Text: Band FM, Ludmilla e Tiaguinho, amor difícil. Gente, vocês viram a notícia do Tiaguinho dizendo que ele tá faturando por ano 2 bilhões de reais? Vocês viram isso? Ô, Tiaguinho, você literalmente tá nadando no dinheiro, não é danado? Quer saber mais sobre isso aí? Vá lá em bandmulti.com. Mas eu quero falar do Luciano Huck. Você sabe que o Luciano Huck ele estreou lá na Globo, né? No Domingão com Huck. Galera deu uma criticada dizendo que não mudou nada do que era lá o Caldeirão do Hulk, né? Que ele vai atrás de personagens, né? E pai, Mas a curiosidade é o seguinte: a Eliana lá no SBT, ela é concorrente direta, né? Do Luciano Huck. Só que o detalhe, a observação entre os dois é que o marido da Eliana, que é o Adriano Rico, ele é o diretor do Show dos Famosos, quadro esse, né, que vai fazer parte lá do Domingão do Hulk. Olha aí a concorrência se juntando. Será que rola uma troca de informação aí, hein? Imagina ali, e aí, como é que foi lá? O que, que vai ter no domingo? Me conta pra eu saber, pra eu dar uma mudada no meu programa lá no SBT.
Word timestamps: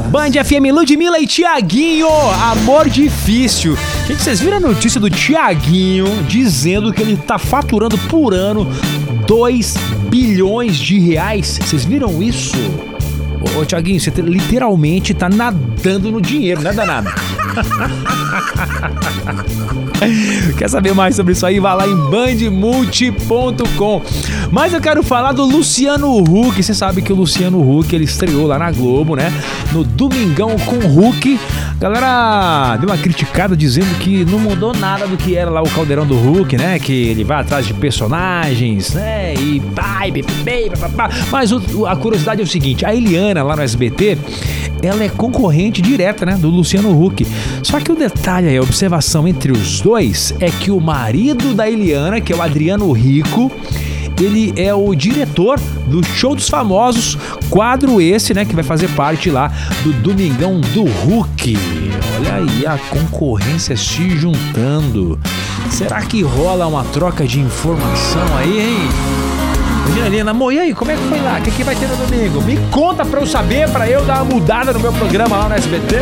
Band 0.00 0.32
FM, 0.32 0.72
Ludmilla 0.72 1.18
e 1.18 1.26
Tiaguinho, 1.26 2.08
amor 2.50 2.88
difícil. 2.88 3.76
Gente, 4.06 4.22
vocês 4.22 4.40
viram 4.40 4.58
a 4.58 4.60
notícia 4.60 5.00
do 5.00 5.10
Tiaguinho 5.10 6.06
dizendo 6.24 6.92
que 6.92 7.02
ele 7.02 7.16
tá 7.16 7.38
faturando 7.38 7.98
por 8.08 8.32
ano 8.32 8.66
2 9.26 9.74
bilhões 10.08 10.76
de 10.76 10.98
reais? 10.98 11.58
Vocês 11.60 11.84
viram 11.84 12.22
isso? 12.22 12.56
Ô, 13.40 13.64
Tiaguinho, 13.64 14.00
você 14.00 14.10
literalmente 14.20 15.14
tá 15.14 15.28
nadando 15.28 16.10
no 16.10 16.20
dinheiro, 16.20 16.62
não 16.62 16.70
é 16.70 16.74
danado? 16.74 17.08
Quer 20.56 20.68
saber 20.68 20.94
mais 20.94 21.16
sobre 21.16 21.32
isso 21.32 21.44
aí? 21.44 21.58
Vá 21.58 21.74
lá 21.74 21.84
em 21.86 21.96
bandmulti.com. 21.96 24.02
Mas 24.50 24.72
eu 24.72 24.80
quero 24.80 25.02
falar 25.02 25.32
do 25.32 25.44
Luciano 25.44 26.16
Huck. 26.18 26.62
Você 26.62 26.72
sabe 26.72 27.02
que 27.02 27.12
o 27.12 27.16
Luciano 27.16 27.60
Huck 27.60 27.94
ele 27.94 28.04
estreou 28.04 28.46
lá 28.46 28.58
na 28.58 28.70
Globo, 28.70 29.14
né? 29.16 29.30
No 29.72 29.84
Domingão 29.84 30.56
com 30.58 30.76
Huck. 30.76 31.38
Galera 31.80 32.76
deu 32.76 32.88
uma 32.88 32.98
criticada 32.98 33.56
dizendo 33.56 33.86
que 34.00 34.24
não 34.24 34.40
mudou 34.40 34.74
nada 34.74 35.06
do 35.06 35.16
que 35.16 35.36
era 35.36 35.48
lá 35.48 35.62
o 35.62 35.70
Caldeirão 35.70 36.04
do 36.04 36.16
Hulk, 36.16 36.56
né? 36.56 36.76
Que 36.80 36.92
ele 36.92 37.22
vai 37.22 37.40
atrás 37.40 37.64
de 37.66 37.72
personagens, 37.72 38.94
né? 38.94 39.34
E 39.34 39.60
pai, 39.60 40.12
Mas 41.30 41.52
a 41.86 41.96
curiosidade 41.96 42.40
é 42.40 42.44
o 42.44 42.48
seguinte: 42.48 42.84
a 42.84 42.92
Eliana 42.92 43.27
lá 43.34 43.56
no 43.56 43.62
SBT, 43.62 44.18
ela 44.82 45.02
é 45.02 45.08
concorrente 45.08 45.82
direta, 45.82 46.24
né? 46.24 46.36
Do 46.36 46.48
Luciano 46.48 46.90
Huck. 47.00 47.26
Só 47.62 47.80
que 47.80 47.90
o 47.90 47.96
detalhe, 47.96 48.56
a 48.56 48.62
observação 48.62 49.26
entre 49.26 49.52
os 49.52 49.80
dois 49.80 50.34
é 50.40 50.50
que 50.50 50.70
o 50.70 50.80
marido 50.80 51.54
da 51.54 51.68
Eliana, 51.68 52.20
que 52.20 52.32
é 52.32 52.36
o 52.36 52.42
Adriano 52.42 52.90
Rico, 52.92 53.50
ele 54.20 54.52
é 54.56 54.74
o 54.74 54.94
diretor 54.94 55.60
do 55.86 56.04
Show 56.04 56.34
dos 56.34 56.48
Famosos, 56.48 57.16
quadro 57.48 58.00
esse, 58.00 58.34
né, 58.34 58.44
que 58.44 58.54
vai 58.54 58.64
fazer 58.64 58.88
parte 58.88 59.30
lá 59.30 59.52
do 59.82 59.92
Domingão 59.92 60.60
do 60.60 60.84
Hulk. 60.84 61.56
Olha 62.16 62.34
aí 62.34 62.66
a 62.66 62.76
concorrência 62.78 63.76
se 63.76 64.10
juntando. 64.10 65.18
Será 65.70 66.02
que 66.02 66.22
rola 66.22 66.66
uma 66.66 66.84
troca 66.84 67.26
de 67.26 67.38
informação 67.40 68.36
aí, 68.36 68.60
hein? 68.60 69.17
Imagina 69.88 70.06
ali, 70.06 70.22
e 70.52 70.58
aí, 70.58 70.74
como 70.74 70.90
é 70.90 70.94
que 70.96 71.02
foi 71.04 71.18
lá? 71.20 71.38
O 71.38 71.42
que, 71.42 71.50
que 71.50 71.64
vai 71.64 71.74
ter 71.74 71.88
no 71.88 71.96
domingo? 71.96 72.42
Me 72.42 72.58
conta 72.70 73.06
pra 73.06 73.20
eu 73.20 73.26
saber, 73.26 73.70
pra 73.70 73.88
eu 73.88 74.04
dar 74.04 74.22
uma 74.22 74.34
mudada 74.34 74.70
no 74.72 74.80
meu 74.80 74.92
programa 74.92 75.36
lá 75.36 75.48
no 75.48 75.54
SBT. 75.54 75.96